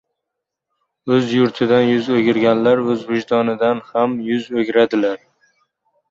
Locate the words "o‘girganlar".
2.15-2.81